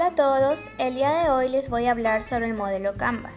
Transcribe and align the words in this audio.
Hola 0.00 0.08
a 0.08 0.14
todos, 0.14 0.58
el 0.78 0.94
día 0.94 1.22
de 1.22 1.28
hoy 1.28 1.50
les 1.50 1.68
voy 1.68 1.84
a 1.84 1.90
hablar 1.90 2.22
sobre 2.24 2.46
el 2.46 2.54
modelo 2.54 2.96
Canvas. 2.96 3.34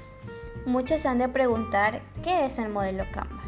Muchos 0.66 1.06
han 1.06 1.18
de 1.18 1.28
preguntar 1.28 2.02
qué 2.24 2.46
es 2.46 2.58
el 2.58 2.70
modelo 2.70 3.04
Canvas. 3.12 3.46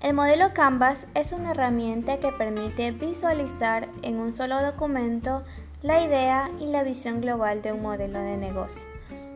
El 0.00 0.14
modelo 0.14 0.54
Canvas 0.54 1.06
es 1.12 1.32
una 1.32 1.50
herramienta 1.50 2.20
que 2.20 2.32
permite 2.32 2.90
visualizar 2.92 3.90
en 4.00 4.18
un 4.18 4.32
solo 4.32 4.62
documento 4.62 5.44
la 5.82 6.06
idea 6.06 6.48
y 6.58 6.68
la 6.68 6.84
visión 6.84 7.20
global 7.20 7.60
de 7.60 7.72
un 7.72 7.82
modelo 7.82 8.18
de 8.18 8.38
negocio, 8.38 8.88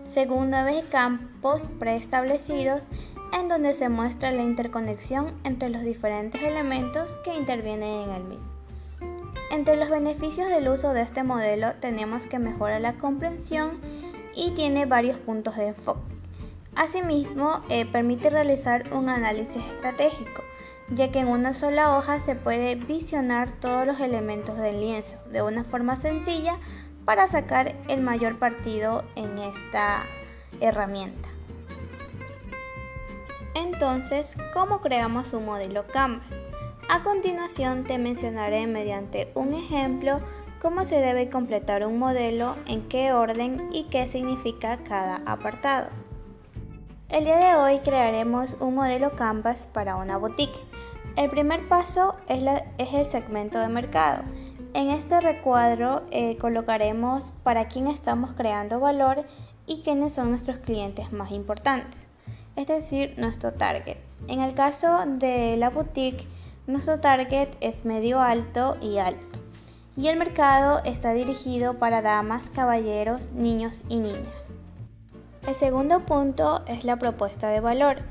según 0.07 0.49
nueve 0.49 0.85
campos 0.91 1.65
preestablecidos 1.79 2.87
en 3.39 3.49
donde 3.49 3.75
se 3.75 3.91
muestra 3.91 4.31
la 4.31 4.43
interconexión 4.43 5.35
entre 5.45 5.69
los 5.69 5.83
diferentes 5.83 6.43
elementos 6.43 7.13
que 7.25 7.37
intervienen 7.37 8.09
en 8.09 8.11
el 8.11 8.25
mismo. 8.25 8.58
Entre 9.51 9.77
los 9.77 9.89
beneficios 9.89 10.49
del 10.49 10.69
uso 10.69 10.93
de 10.93 11.01
este 11.01 11.23
modelo 11.23 11.73
tenemos 11.81 12.27
que 12.27 12.39
mejora 12.39 12.79
la 12.81 12.95
comprensión 12.95 13.81
y 14.35 14.51
tiene 14.51 14.85
varios 14.85 15.17
puntos 15.17 15.57
de 15.57 15.69
enfoque. 15.69 16.01
Asimismo, 16.75 17.63
eh, 17.71 17.87
permite 17.87 18.31
realizar 18.31 18.93
un 18.93 19.09
análisis 19.09 19.65
estratégico, 19.65 20.45
ya 20.91 21.11
que 21.11 21.21
en 21.21 21.29
una 21.29 21.55
sola 21.55 21.97
hoja 21.97 22.21
se 22.21 22.35
puede 22.35 22.75
visionar 22.75 23.51
todos 23.61 23.87
los 23.87 24.01
elementos 24.01 24.57
del 24.59 24.81
lienzo 24.81 25.17
de 25.33 25.43
una 25.43 25.65
forma 25.65 25.97
sencilla 25.97 26.57
para 27.05 27.27
sacar 27.27 27.75
el 27.89 28.03
mayor 28.03 28.39
partido 28.39 29.03
en 29.17 29.39
esta 29.39 30.05
herramienta. 30.61 31.29
Entonces, 33.55 34.37
¿cómo 34.53 34.81
creamos 34.81 35.33
un 35.33 35.47
modelo 35.47 35.87
Canvas? 35.87 36.48
A 36.91 37.03
continuación 37.03 37.85
te 37.85 37.99
mencionaré 37.99 38.67
mediante 38.67 39.31
un 39.35 39.53
ejemplo 39.53 40.21
cómo 40.59 40.87
se 40.87 40.97
debe 40.97 41.29
completar 41.29 41.87
un 41.87 41.99
modelo, 41.99 42.57
en 42.67 42.89
qué 42.89 43.13
orden 43.13 43.69
y 43.73 43.85
qué 43.85 44.07
significa 44.07 44.79
cada 44.79 45.17
apartado. 45.27 45.89
El 47.11 47.25
día 47.25 47.37
de 47.37 47.57
hoy 47.57 47.81
crearemos 47.81 48.57
un 48.59 48.77
modelo 48.77 49.13
Canvas 49.17 49.69
para 49.71 49.97
una 49.97 50.17
boutique. 50.17 50.59
El 51.17 51.29
primer 51.29 51.69
paso 51.69 52.17
es, 52.27 52.43
el 52.79 53.07
segmento 53.07 53.59
de 53.59 53.69
mercado. 53.69 54.23
En 54.73 54.89
este 54.89 55.21
recuadro 55.21 56.05
eh, 56.11 56.39
colocaremos 56.39 57.35
para 57.43 57.69
quién 57.69 57.87
estamos 57.89 58.33
creando 58.33 58.81
valor 58.81 59.27
y 59.67 59.83
quiénes 59.83 60.15
son 60.15 60.31
nuestros 60.31 60.57
clientes 60.61 61.13
más 61.13 61.33
importantes, 61.33 62.07
es 62.57 62.67
decir, 62.67 63.13
nuestro 63.19 63.53
target. 63.53 63.99
En 64.27 64.41
el 64.41 64.55
caso 64.55 65.05
de 65.07 65.59
la 65.59 65.69
boutique, 65.69 66.27
nuestro 66.69 67.01
target 67.01 67.49
es 67.61 67.87
medio 67.87 68.21
alto 68.21 68.77
y 68.83 68.99
alto. 68.99 69.39
Y 69.97 70.09
el 70.09 70.19
mercado 70.19 70.81
está 70.85 71.15
dirigido 71.15 71.79
para 71.79 72.03
damas, 72.03 72.51
caballeros, 72.55 73.33
niños 73.33 73.83
y 73.89 73.97
niñas. 73.97 74.53
El 75.47 75.55
segundo 75.55 76.01
punto 76.01 76.63
es 76.67 76.85
la 76.85 76.97
propuesta 76.97 77.49
de 77.49 77.61
valor. 77.61 78.03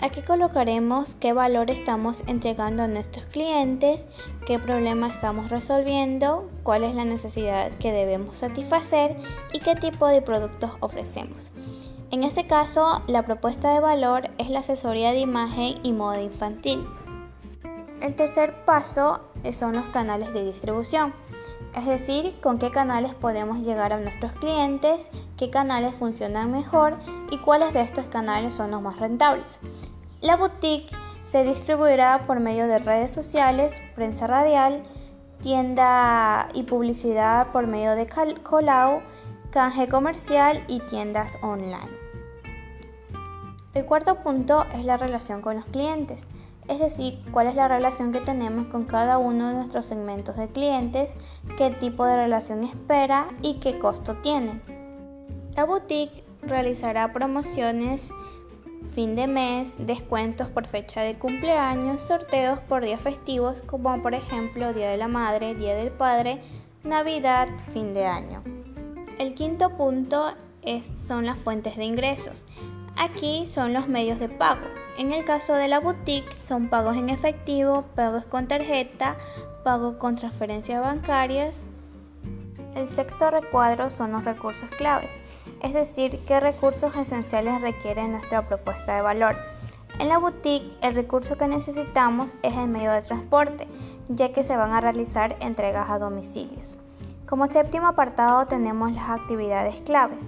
Aquí 0.00 0.22
colocaremos 0.22 1.16
qué 1.16 1.32
valor 1.32 1.70
estamos 1.70 2.22
entregando 2.28 2.84
a 2.84 2.86
nuestros 2.86 3.24
clientes, 3.26 4.08
qué 4.46 4.60
problema 4.60 5.08
estamos 5.08 5.50
resolviendo, 5.50 6.48
cuál 6.62 6.84
es 6.84 6.94
la 6.94 7.04
necesidad 7.04 7.72
que 7.78 7.90
debemos 7.90 8.38
satisfacer 8.38 9.16
y 9.52 9.58
qué 9.58 9.74
tipo 9.74 10.06
de 10.06 10.22
productos 10.22 10.70
ofrecemos. 10.78 11.50
En 12.12 12.22
este 12.22 12.46
caso, 12.46 13.02
la 13.08 13.24
propuesta 13.24 13.74
de 13.74 13.80
valor 13.80 14.30
es 14.38 14.50
la 14.50 14.60
asesoría 14.60 15.10
de 15.10 15.18
imagen 15.18 15.78
y 15.82 15.92
moda 15.92 16.22
infantil. 16.22 16.86
El 18.00 18.14
tercer 18.16 18.64
paso 18.64 19.20
son 19.52 19.74
los 19.74 19.86
canales 19.86 20.32
de 20.34 20.44
distribución, 20.44 21.14
es 21.76 21.86
decir, 21.86 22.38
con 22.40 22.58
qué 22.58 22.70
canales 22.70 23.14
podemos 23.14 23.64
llegar 23.64 23.92
a 23.92 23.98
nuestros 23.98 24.32
clientes, 24.32 25.10
qué 25.36 25.50
canales 25.50 25.94
funcionan 25.94 26.52
mejor 26.52 26.98
y 27.30 27.38
cuáles 27.38 27.72
de 27.74 27.82
estos 27.82 28.06
canales 28.06 28.54
son 28.54 28.70
los 28.70 28.82
más 28.82 28.98
rentables. 28.98 29.58
La 30.20 30.36
boutique 30.36 30.94
se 31.30 31.44
distribuirá 31.44 32.26
por 32.26 32.40
medio 32.40 32.68
de 32.68 32.78
redes 32.78 33.12
sociales, 33.12 33.80
prensa 33.94 34.26
radial, 34.26 34.82
tienda 35.42 36.48
y 36.54 36.62
publicidad 36.62 37.48
por 37.52 37.66
medio 37.66 37.96
de 37.96 38.06
Colau, 38.42 39.02
canje 39.50 39.88
comercial 39.88 40.62
y 40.68 40.80
tiendas 40.80 41.38
online. 41.42 41.90
El 43.74 43.84
cuarto 43.84 44.22
punto 44.22 44.64
es 44.72 44.84
la 44.84 44.96
relación 44.96 45.42
con 45.42 45.56
los 45.56 45.64
clientes 45.64 46.28
es 46.68 46.78
decir, 46.78 47.18
cuál 47.30 47.46
es 47.46 47.54
la 47.54 47.68
relación 47.68 48.12
que 48.12 48.20
tenemos 48.20 48.66
con 48.68 48.84
cada 48.84 49.18
uno 49.18 49.48
de 49.48 49.54
nuestros 49.54 49.86
segmentos 49.86 50.36
de 50.36 50.48
clientes, 50.48 51.14
qué 51.58 51.70
tipo 51.70 52.04
de 52.06 52.16
relación 52.16 52.64
espera 52.64 53.28
y 53.42 53.54
qué 53.54 53.78
costo 53.78 54.14
tiene. 54.16 54.60
La 55.56 55.64
boutique 55.64 56.24
realizará 56.42 57.12
promociones 57.12 58.10
fin 58.94 59.16
de 59.16 59.26
mes, 59.26 59.74
descuentos 59.78 60.48
por 60.48 60.66
fecha 60.66 61.00
de 61.00 61.18
cumpleaños, 61.18 62.00
sorteos 62.02 62.60
por 62.60 62.84
días 62.84 63.00
festivos 63.00 63.62
como 63.62 64.00
por 64.02 64.14
ejemplo 64.14 64.72
Día 64.72 64.90
de 64.90 64.96
la 64.96 65.08
Madre, 65.08 65.54
Día 65.54 65.74
del 65.74 65.90
Padre, 65.90 66.40
Navidad, 66.84 67.48
fin 67.72 67.94
de 67.94 68.06
año. 68.06 68.42
El 69.18 69.34
quinto 69.34 69.70
punto 69.70 70.34
son 71.00 71.26
las 71.26 71.38
fuentes 71.38 71.76
de 71.76 71.84
ingresos. 71.84 72.44
Aquí 72.96 73.46
son 73.46 73.72
los 73.72 73.88
medios 73.88 74.20
de 74.20 74.28
pago. 74.28 74.66
En 74.98 75.12
el 75.12 75.24
caso 75.24 75.54
de 75.54 75.66
la 75.66 75.80
boutique 75.80 76.36
son 76.36 76.68
pagos 76.68 76.96
en 76.96 77.10
efectivo, 77.10 77.84
pagos 77.96 78.24
con 78.26 78.46
tarjeta, 78.46 79.16
pago 79.64 79.98
con 79.98 80.14
transferencias 80.14 80.80
bancarias. 80.80 81.56
El 82.76 82.88
sexto 82.88 83.30
recuadro 83.30 83.90
son 83.90 84.12
los 84.12 84.24
recursos 84.24 84.70
claves, 84.70 85.10
es 85.62 85.72
decir, 85.72 86.20
qué 86.26 86.38
recursos 86.38 86.94
esenciales 86.94 87.60
requiere 87.60 88.06
nuestra 88.06 88.46
propuesta 88.46 88.94
de 88.94 89.02
valor. 89.02 89.36
En 89.98 90.08
la 90.08 90.18
boutique 90.18 90.76
el 90.80 90.94
recurso 90.94 91.36
que 91.36 91.48
necesitamos 91.48 92.36
es 92.42 92.56
el 92.56 92.68
medio 92.68 92.92
de 92.92 93.02
transporte, 93.02 93.66
ya 94.08 94.32
que 94.32 94.44
se 94.44 94.56
van 94.56 94.72
a 94.72 94.80
realizar 94.80 95.36
entregas 95.40 95.90
a 95.90 95.98
domicilios. 95.98 96.76
Como 97.26 97.50
séptimo 97.50 97.88
apartado 97.88 98.46
tenemos 98.46 98.92
las 98.92 99.08
actividades 99.08 99.80
claves. 99.80 100.22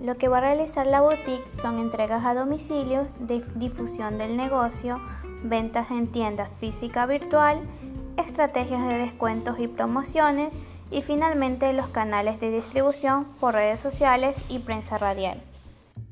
Lo 0.00 0.16
que 0.16 0.28
va 0.28 0.38
a 0.38 0.40
realizar 0.40 0.86
la 0.86 1.02
boutique 1.02 1.44
son 1.60 1.78
entregas 1.78 2.24
a 2.24 2.32
domicilios, 2.32 3.14
difusión 3.54 4.16
del 4.16 4.34
negocio, 4.34 4.98
ventas 5.42 5.90
en 5.90 6.06
tiendas 6.06 6.48
física 6.58 7.04
virtual, 7.04 7.60
estrategias 8.16 8.86
de 8.88 8.96
descuentos 8.96 9.58
y 9.58 9.68
promociones 9.68 10.54
y 10.90 11.02
finalmente 11.02 11.74
los 11.74 11.88
canales 11.88 12.40
de 12.40 12.50
distribución 12.50 13.26
por 13.40 13.52
redes 13.52 13.78
sociales 13.78 14.36
y 14.48 14.60
prensa 14.60 14.96
radial. 14.96 15.42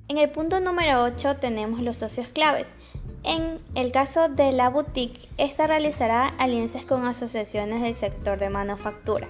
En 0.09 0.19
el 0.19 0.29
punto 0.29 0.61
número 0.61 1.03
8 1.05 1.37
tenemos 1.37 1.81
los 1.81 1.97
socios 1.97 2.29
claves. 2.29 2.67
En 3.25 3.59
el 3.75 3.91
caso 3.91 4.29
de 4.29 4.53
la 4.53 4.69
boutique, 4.69 5.29
esta 5.39 5.67
realizará 5.67 6.29
alianzas 6.39 6.85
con 6.85 7.07
asociaciones 7.07 7.83
del 7.83 7.95
sector 7.95 8.39
de 8.39 8.51
manufactura. 8.51 9.29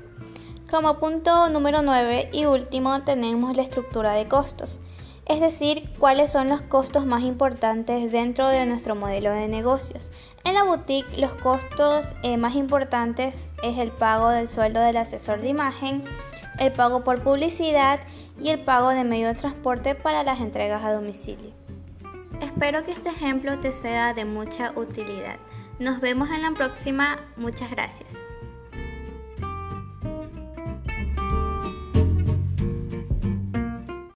Como 0.70 0.98
punto 0.98 1.48
número 1.48 1.80
9 1.80 2.28
y 2.30 2.44
último 2.44 3.00
tenemos 3.02 3.56
la 3.56 3.62
estructura 3.62 4.12
de 4.12 4.28
costos, 4.28 4.80
es 5.24 5.40
decir, 5.40 5.88
cuáles 5.98 6.30
son 6.30 6.48
los 6.48 6.60
costos 6.60 7.06
más 7.06 7.22
importantes 7.22 8.12
dentro 8.12 8.48
de 8.48 8.66
nuestro 8.66 8.94
modelo 8.94 9.30
de 9.30 9.48
negocios. 9.48 10.10
En 10.44 10.52
la 10.52 10.64
boutique 10.64 11.16
los 11.16 11.32
costos 11.32 12.04
eh, 12.22 12.36
más 12.36 12.54
importantes 12.54 13.54
es 13.62 13.78
el 13.78 13.90
pago 13.92 14.28
del 14.28 14.46
sueldo 14.46 14.80
del 14.80 14.98
asesor 14.98 15.40
de 15.40 15.48
imagen, 15.48 16.04
el 16.58 16.70
pago 16.72 17.02
por 17.02 17.22
publicidad 17.22 18.00
y 18.38 18.50
el 18.50 18.60
pago 18.60 18.90
de 18.90 19.04
medio 19.04 19.28
de 19.28 19.36
transporte 19.36 19.94
para 19.94 20.22
las 20.22 20.38
entregas 20.38 20.84
a 20.84 20.92
domicilio. 20.92 21.50
Espero 22.42 22.84
que 22.84 22.92
este 22.92 23.08
ejemplo 23.08 23.58
te 23.58 23.72
sea 23.72 24.12
de 24.12 24.26
mucha 24.26 24.72
utilidad. 24.76 25.38
Nos 25.78 26.02
vemos 26.02 26.28
en 26.28 26.42
la 26.42 26.50
próxima. 26.50 27.20
Muchas 27.38 27.70
gracias. 27.70 28.10